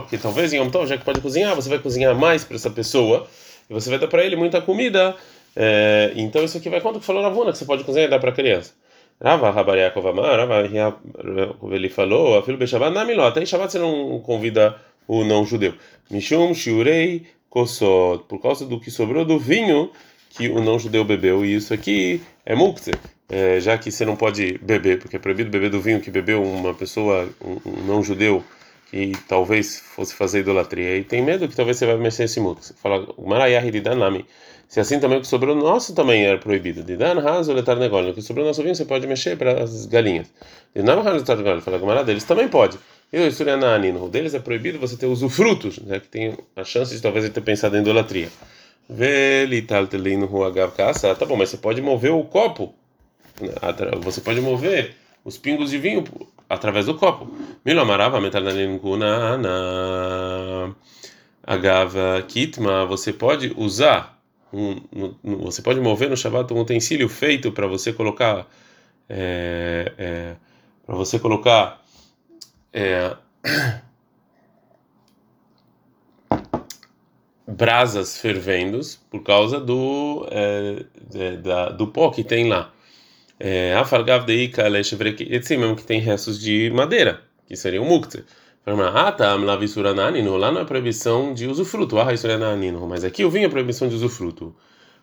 Porque 0.00 0.18
talvez 0.18 0.52
em 0.52 0.56
Yom 0.56 0.68
Tov, 0.68 0.86
já 0.86 0.98
que 0.98 1.04
pode 1.04 1.20
cozinhar, 1.20 1.54
você 1.54 1.68
vai 1.68 1.78
cozinhar 1.78 2.14
mais 2.14 2.44
para 2.44 2.56
essa 2.56 2.70
pessoa 2.70 3.26
e 3.70 3.72
você 3.72 3.88
vai 3.88 4.00
dar 4.00 4.08
para 4.08 4.24
ele 4.24 4.34
muita 4.34 4.60
comida 4.60 5.14
é, 5.54 6.12
então 6.16 6.42
isso 6.44 6.56
aqui 6.56 6.68
vai 6.68 6.80
contra 6.80 6.98
o 6.98 7.00
que 7.00 7.06
falou 7.06 7.22
Ravuna, 7.22 7.52
que 7.52 7.58
você 7.58 7.64
pode 7.64 7.84
cozinhar 7.84 8.06
e 8.06 8.10
dar 8.10 8.18
para 8.18 8.30
a 8.30 8.34
criança. 8.34 8.72
Rava 9.22 9.50
Rabariakov 9.50 10.08
Amar, 10.08 10.38
Rava 10.40 10.68
ele 11.70 11.88
falou, 11.88 12.36
a 12.36 12.42
filho 12.42 12.58
Beshabat, 12.58 12.92
Namiló, 12.92 13.28
até 13.28 13.40
em 13.40 13.46
Shabbat 13.46 13.70
você 13.70 13.78
não 13.78 14.18
convida 14.20 14.76
o 15.06 15.24
não 15.24 15.46
judeu. 15.46 15.74
Mishum 16.10 16.52
Shurei 16.52 17.26
Kosot, 17.48 18.24
por 18.28 18.40
causa 18.40 18.66
do 18.66 18.80
que 18.80 18.90
sobrou 18.90 19.24
do 19.24 19.38
vinho 19.38 19.90
que 20.30 20.48
o 20.48 20.60
não 20.60 20.78
judeu 20.78 21.04
bebeu, 21.04 21.44
e 21.44 21.54
isso 21.54 21.72
aqui 21.72 22.20
é 22.44 22.54
mukte, 22.54 22.90
é, 23.28 23.60
já 23.60 23.78
que 23.78 23.92
você 23.92 24.04
não 24.04 24.16
pode 24.16 24.58
beber, 24.58 24.98
porque 24.98 25.16
é 25.16 25.18
proibido 25.18 25.50
beber 25.50 25.70
do 25.70 25.80
vinho 25.80 26.00
que 26.00 26.10
bebeu 26.10 26.42
uma 26.42 26.74
pessoa, 26.74 27.28
um, 27.40 27.58
um 27.64 27.84
não 27.84 28.02
judeu, 28.02 28.42
que 28.90 29.12
talvez 29.28 29.78
fosse 29.78 30.14
fazer 30.14 30.40
idolatria, 30.40 30.96
e 30.96 31.04
tem 31.04 31.22
medo 31.22 31.46
que 31.46 31.54
talvez 31.54 31.76
você 31.76 31.86
vai 31.86 31.96
mexer 31.96 32.24
esse 32.24 32.40
mukte. 32.40 32.72
Fala, 32.74 33.06
Marayahi 33.18 33.80
Danami. 33.80 34.26
Se 34.72 34.80
assim 34.80 34.98
também 34.98 35.18
o 35.18 35.20
que 35.20 35.26
sobrou 35.26 35.54
nosso 35.54 35.94
também 35.94 36.24
era 36.24 36.38
proibido. 36.38 36.82
De 36.82 36.96
dan 36.96 37.20
raso 37.20 37.52
letar 37.52 37.76
negócio. 37.76 38.12
O 38.12 38.14
que 38.14 38.22
sobrou 38.22 38.46
nosso 38.46 38.62
vinho 38.62 38.74
você 38.74 38.86
pode 38.86 39.06
mexer 39.06 39.36
para 39.36 39.62
as 39.62 39.84
galinhas. 39.84 40.32
De 40.74 40.82
não 40.82 41.02
raso 41.02 41.18
letar 41.18 41.36
negócio. 41.36 41.60
Fala 41.60 41.78
camarada 41.78 42.06
deles 42.06 42.24
também 42.24 42.48
pode. 42.48 42.78
E 43.12 43.20
o 43.20 43.30
Suriananino, 43.30 44.02
o 44.02 44.08
deles 44.08 44.32
é 44.32 44.38
proibido 44.38 44.78
você 44.78 44.96
ter 44.96 45.04
usufrutos, 45.04 45.76
né? 45.80 46.00
Que 46.00 46.08
tem 46.08 46.38
a 46.56 46.64
chance 46.64 46.96
de 46.96 47.02
talvez 47.02 47.22
ele 47.26 47.34
ter 47.34 47.42
pensado 47.42 47.76
em 47.76 47.80
idolatria. 47.80 48.30
Velital 48.88 49.86
telino 49.88 50.24
ruagav 50.24 50.72
caça. 50.74 51.14
Tá 51.14 51.26
bom, 51.26 51.36
mas 51.36 51.50
você 51.50 51.58
pode 51.58 51.82
mover 51.82 52.12
o 52.12 52.24
copo. 52.24 52.74
Você 54.00 54.22
pode 54.22 54.40
mover 54.40 54.94
os 55.22 55.36
pingos 55.36 55.68
de 55.68 55.76
vinho 55.76 56.02
através 56.48 56.86
do 56.86 56.94
copo. 56.94 57.30
Milo 57.62 57.82
amarava 57.82 58.18
metalnanino 58.22 58.78
kunana. 58.78 60.74
Agava 61.42 62.24
kitma. 62.26 62.86
Você 62.86 63.12
pode 63.12 63.52
usar 63.54 64.21
um, 64.52 64.82
um, 65.24 65.36
você 65.38 65.62
pode 65.62 65.80
mover 65.80 66.10
no 66.10 66.16
Shabbat 66.16 66.52
um 66.52 66.60
utensílio 66.60 67.08
feito 67.08 67.50
para 67.52 67.66
você 67.66 67.92
colocar 67.92 68.46
é, 69.08 69.92
é, 69.98 70.36
para 70.86 70.94
você 70.96 71.18
colocar 71.18 71.82
é, 72.72 73.16
brasas 77.46 78.18
fervendos 78.18 78.96
por 79.10 79.22
causa 79.22 79.60
do 79.60 80.26
é, 80.30 80.84
da, 81.36 81.70
do 81.70 81.86
pó 81.88 82.10
que 82.10 82.22
tem 82.24 82.48
lá. 82.48 82.72
É, 83.38 83.74
Afalgav 83.74 84.24
deika 84.24 84.68
mesmo 84.70 85.76
que 85.76 85.84
tem 85.84 85.98
restos 86.00 86.40
de 86.40 86.70
madeira, 86.70 87.22
que 87.46 87.56
seria 87.56 87.82
o 87.82 87.84
mukte. 87.84 88.24
Ah, 88.64 89.10
tá, 89.10 89.36
lá 90.36 90.52
não 90.52 90.60
é 90.60 90.64
proibição 90.64 91.34
de 91.34 91.48
usufruto, 91.48 91.98
ah, 91.98 92.12
é 92.12 92.16
mas 92.86 93.02
aqui 93.02 93.24
o 93.24 93.30
vinho 93.30 93.46
é 93.46 93.48
proibição 93.48 93.88
de 93.88 93.96
usufruto. 93.96 94.54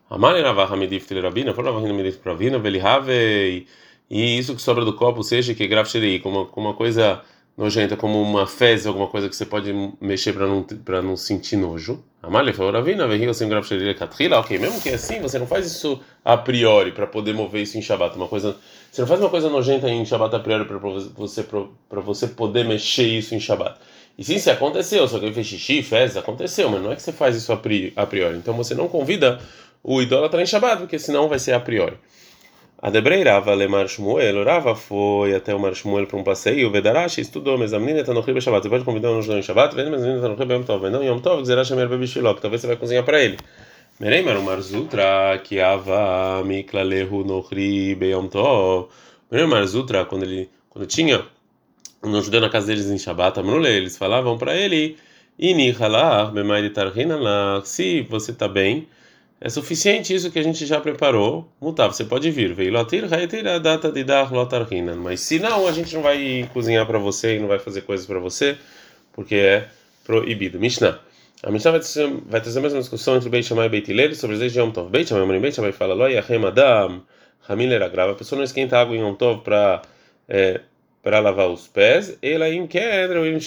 Amale 0.10 0.42
Ravaha 0.42 0.78
Medif 0.78 1.06
Telerabina, 1.08 1.54
por 1.54 1.66
Ravaha 1.66 1.92
Medif 1.94 2.20
Pravina, 2.20 2.58
Velihave, 2.58 3.68
e 4.10 4.38
isso 4.38 4.56
que 4.56 4.62
sobra 4.62 4.86
do 4.86 4.94
copo, 4.96 5.24
seja 5.24 5.54
que 5.54 5.68
como, 6.20 6.46
como 6.48 6.68
uma 6.70 6.74
coisa 6.74 7.22
nojenta, 7.60 7.98
como 7.98 8.22
uma 8.22 8.48
fezes, 8.48 8.88
alguma 8.88 9.08
coisa 9.08 9.28
que 9.28 9.36
você 9.36 9.46
pode 9.46 9.74
mexer 10.00 10.32
para 10.32 10.48
não 10.48 10.64
para 10.64 11.02
não 11.02 11.18
sentir 11.18 11.58
nojo. 11.58 12.02
Amale 12.24 12.54
falou 12.54 12.72
Ravina, 12.72 13.06
Velihave 13.06 13.34
sem 13.34 13.50
graf 13.50 13.70
Katrila, 13.98 14.40
ok, 14.40 14.58
mesmo 14.58 14.80
que 14.80 14.88
é 14.88 14.94
assim, 14.94 15.20
você 15.20 15.38
não 15.38 15.46
faz 15.46 15.66
isso 15.68 16.00
a 16.24 16.38
priori 16.38 16.94
para 16.94 17.06
poder 17.06 17.34
mover 17.34 17.64
isso 17.64 17.78
em 17.78 17.82
Shabbat, 17.82 18.16
uma 18.16 18.30
coisa 18.30 18.56
você 18.90 19.02
não 19.02 19.08
faz 19.10 19.20
uma 19.20 19.30
coisa 19.30 19.50
nojenta 19.50 19.90
em 19.90 20.06
Shabbat 20.06 20.38
a 20.38 20.40
priori 20.40 20.64
para 20.64 20.78
você 20.78 21.44
para 21.44 22.00
você 22.00 22.28
poder 22.28 22.64
mexer 22.64 23.04
isso 23.04 23.36
em 23.36 23.42
Shabbat. 23.42 23.78
E 24.18 24.24
sim, 24.24 24.40
se 24.40 24.50
aconteceu, 24.50 25.06
só 25.08 25.20
que 25.20 25.26
ele 25.26 25.34
fez 25.34 25.48
xixi, 25.48 25.84
fezes, 25.84 26.16
aconteceu, 26.16 26.70
mas 26.70 26.82
não 26.82 26.94
é 26.94 26.96
que 26.96 27.02
você 27.02 27.12
faz 27.12 27.36
isso 27.36 27.52
a 27.52 27.58
priori. 28.06 28.38
Então 28.38 28.54
você 28.54 28.74
não 28.74 28.88
convida 28.88 29.40
o 29.84 30.02
idólatra 30.02 30.42
em 30.42 30.46
Shabbat, 30.46 30.78
porque 30.78 30.98
senão 30.98 31.28
vai 31.28 31.40
ser 31.40 31.54
a 31.54 31.60
priori. 31.60 31.98
A 32.82 32.90
Debrei 32.90 33.24
Rava 33.24 33.54
Lemar 33.54 33.90
Shmuel, 33.90 34.44
Rava 34.46 34.74
foi 34.74 35.36
até 35.36 35.54
o 35.54 35.60
Mar 35.60 35.76
Shmuel 35.76 36.08
para 36.08 36.18
um 36.18 36.24
passeio, 36.24 36.70
o 36.70 36.72
Vedarashi 36.72 37.20
estudou, 37.20 37.58
mas 37.58 37.74
a 37.74 37.80
menina 37.80 38.00
está 38.00 38.14
no 38.14 38.22
Rio 38.22 38.42
Shabbat. 38.42 38.64
Você 38.64 38.70
pode 38.70 38.86
convidar 38.86 39.12
um 39.12 39.22
judeu 39.22 39.38
em 39.38 39.42
Shabbat, 39.42 39.76
vendo, 39.76 39.92
mas 39.92 40.02
a 40.02 40.06
menina 40.06 40.26
está 40.26 40.30
no 40.30 40.36
Rio 40.36 40.58
Yom 40.58 40.64
Tov, 40.64 40.90
não 40.90 41.04
Yom 41.04 41.20
Tov, 41.20 41.44
Zerash 41.44 41.74
Amer 41.74 41.90
Bebishilok, 41.90 42.40
talvez 42.40 42.62
você 42.62 42.68
vai 42.68 42.78
cozinhar 42.78 43.04
para 43.04 43.22
ele. 43.22 43.38
Merei 44.00 44.22
Marumar 44.22 44.62
Zutra, 44.62 45.38
que 45.44 45.60
ava 45.60 46.42
Miklalehu 46.46 47.26
no 47.26 47.42
Rio 47.42 48.02
Yom 48.02 48.28
Tov. 48.28 48.88
Merei 49.30 49.68
Zutra, 49.68 50.06
quando 50.06 50.24
ele 50.24 50.50
quando 50.70 50.86
tinha 50.88 51.26
um 52.02 52.22
judeu 52.22 52.40
na 52.40 52.50
casa 52.50 52.68
deles 52.68 52.90
em 52.90 52.98
Shabbat, 52.98 53.38
Amrule, 53.42 53.68
eles 53.68 53.98
falavam 53.98 54.38
para 54.38 54.56
ele, 54.56 54.98
Ini 55.38 55.72
halah, 55.72 56.26
bemai 56.26 56.70
se 57.64 58.02
você 58.04 58.32
está 58.32 58.48
bem, 58.48 58.88
é 59.42 59.48
suficiente 59.48 60.14
isso 60.14 60.30
que 60.30 60.38
a 60.38 60.44
gente 60.44 60.66
já 60.66 60.82
preparou. 60.82 61.50
Mutar, 61.62 61.88
você 61.88 62.04
pode 62.04 62.30
vir. 62.30 62.54
Veio 62.54 62.78
a 62.78 63.60
data 63.60 63.92
de 63.92 64.04
dar. 64.04 64.30
Mas 64.98 65.22
se 65.22 65.40
não, 65.40 65.66
a 65.66 65.72
gente 65.72 65.96
não 65.96 66.02
vai 66.02 66.50
cozinhar 66.54 66.86
para 66.86 67.00
você 67.00 67.38
e 67.38 67.40
não 67.40 67.48
vai 67.48 67.58
fazer 67.58 67.82
coisas 67.82 68.06
para 68.06 68.20
você, 68.20 68.58
porque 69.14 69.36
é 69.36 69.68
proibido. 70.04 70.60
Mishnah. 70.60 71.00
A 71.42 71.52
Mishnah 71.52 71.72
vai 71.72 71.80
trazer, 71.80 72.12
vai 72.28 72.42
trazer 72.42 72.60
a 72.60 72.62
mesma 72.62 72.80
discussão 72.80 73.16
entre 73.16 73.30
Beit 73.30 73.48
Shammai 73.48 73.68
e 73.68 73.70
Beit 73.70 73.90
Hillel 73.90 74.14
sobre 74.14 74.34
os 74.34 74.40
dias 74.42 74.52
de 74.52 74.60
Yom 74.60 74.72
Tov. 74.72 74.90
Beit 74.90 75.08
Shammai, 75.08 75.40
Beit 75.40 75.56
Shammai 75.56 75.72
fala, 75.72 75.94
Lo 75.94 76.08
yachem 76.08 76.46
adam, 76.46 77.02
hamil 77.48 77.70
grava. 77.90 78.12
A 78.12 78.16
pessoa 78.16 78.38
não 78.38 78.44
esquenta 78.44 78.78
água 78.78 78.94
em 78.94 79.00
Yom 79.00 79.16
Tov 79.16 79.42
para 79.42 79.82
é, 80.28 80.60
para 81.02 81.22
lavar 81.22 81.48
os 81.48 81.66
pés. 81.66 82.18
Ela 82.22 82.50
em 82.50 82.68
quedra 82.68 83.22
ou 83.22 83.26
em 83.26 83.40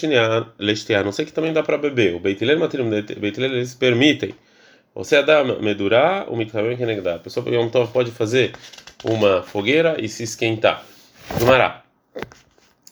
lestear. 0.58 1.04
Não 1.04 1.12
sei 1.12 1.26
que 1.26 1.32
também 1.34 1.52
dá 1.52 1.62
para 1.62 1.76
beber. 1.76 2.14
O 2.14 2.18
Beit 2.18 2.42
Hillel, 2.42 2.58
Beit 2.60 3.38
Hillel, 3.38 3.56
eles 3.56 3.74
permitem. 3.74 4.34
Você 4.94 5.22
dá 5.22 5.42
medurá, 5.42 6.26
o 6.28 6.36
mitkamem 6.36 6.76
kenegdá. 6.76 7.14
A 7.14 7.18
pessoa 7.18 7.48
Yom 7.48 7.68
Tov 7.68 7.90
pode 7.92 8.10
fazer 8.10 8.52
uma 9.02 9.42
fogueira 9.42 9.96
e 9.98 10.08
se 10.08 10.22
esquentar. 10.22 10.84
Gumará. 11.38 11.82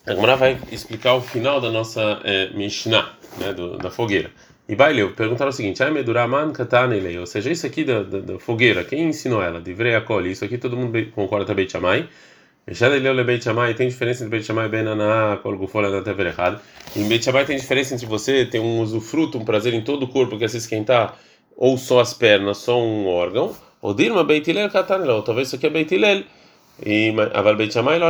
A 0.06 0.14
Gumará 0.14 0.34
vai 0.34 0.58
explicar 0.72 1.14
o 1.14 1.20
final 1.20 1.60
da 1.60 1.70
nossa 1.70 2.20
é, 2.24 2.48
Mishnah, 2.54 3.12
né, 3.38 3.52
do, 3.52 3.76
da 3.76 3.90
fogueira. 3.90 4.30
E 4.66 4.74
Baileu 4.74 5.12
perguntaram 5.12 5.50
o 5.50 5.52
seguinte: 5.52 5.82
Ai 5.82 5.90
medurá 5.90 6.26
man 6.26 6.52
katanelei. 6.52 7.18
Ou 7.18 7.26
seja, 7.26 7.50
isso 7.50 7.66
aqui 7.66 7.84
da, 7.84 8.02
da, 8.02 8.20
da, 8.20 8.38
fogueira, 8.38 8.82
quem 8.82 9.08
ensinou 9.08 9.42
ela? 9.42 9.60
De 9.60 9.74
Vreakoli. 9.74 10.30
Isso 10.30 10.44
aqui 10.44 10.56
todo 10.56 10.76
mundo 10.76 11.06
concorda 11.12 11.44
também, 11.44 11.68
Chamai. 11.68 12.08
Shammai 12.72 13.74
tem 13.74 13.88
diferença 13.88 14.24
entre 14.24 14.38
Beit 14.38 14.50
e 14.50 14.68
Benaná, 14.68 15.38
Kol 15.42 15.56
Gufol, 15.56 15.82
errado. 15.84 16.60
Em 16.94 17.08
Beit 17.08 17.26
tem 17.46 17.56
diferença 17.56 17.94
entre 17.94 18.06
você 18.06 18.46
ter 18.46 18.60
um 18.60 18.80
usufruto, 18.80 19.38
um 19.38 19.44
prazer 19.44 19.74
em 19.74 19.80
todo 19.80 20.04
o 20.04 20.08
corpo, 20.08 20.38
que 20.38 20.44
é 20.44 20.48
se 20.48 20.58
esquentar 20.58 21.18
ou 21.60 21.76
só 21.76 22.00
as 22.00 22.14
pernas, 22.14 22.56
só 22.56 22.80
um 22.80 23.06
órgão, 23.06 23.54
ou 23.82 23.92
Dirma 23.92 24.24
Beit 24.24 24.50
Hillel 24.50 24.70
Katanel, 24.70 25.20
talvez 25.22 25.48
isso 25.48 25.56
aqui 25.56 25.66
é 25.66 25.70
Beit 25.70 25.94
Hillel, 25.94 26.24
e 26.84 27.14
Aval 27.34 27.54
Beit 27.54 27.70
Shammai 27.70 28.00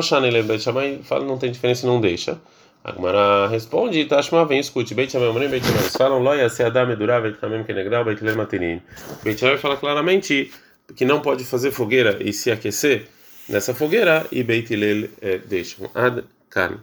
Beit 0.47 0.63
Shammai 0.63 1.01
fala 1.03 1.25
não 1.25 1.37
tem 1.37 1.51
diferença 1.51 1.85
não 1.85 2.01
deixa. 2.01 2.41
A 2.85 2.93
Gemara 2.93 3.49
responde, 3.49 4.05
Tashma 4.05 4.47
vem, 4.47 4.61
escute, 4.61 4.95
Beit 4.95 5.11
Shammai, 5.11 5.29
Omrim 5.29 5.49
Beit 5.49 5.67
Shammai, 5.67 5.83
falam 5.91 6.23
Loia 6.23 6.49
se 6.49 6.63
Adam 6.63 6.93
Edurá, 6.93 7.21
Beit 7.21 7.39
Hamem 7.43 7.65
Kenegdal, 7.65 8.05
Beit 8.05 8.21
Hillel 8.21 8.37
Matinim. 8.37 8.81
Beit 9.25 9.41
fala 9.59 9.77
claramente 9.77 10.53
que 10.95 11.05
não 11.05 11.21
pode 11.21 11.45
fazer 11.45 11.73
fogueira 11.73 12.19
e 12.21 12.33
se 12.33 12.53
aquecer 12.53 13.09
nessa 13.49 13.75
fogueira, 13.75 14.27
e 14.31 14.45
Beit 14.45 14.73
Hillel 14.73 15.11
eh, 15.21 15.39
deixam. 15.39 15.91
Ad 15.93 16.23
Kan. 16.49 16.79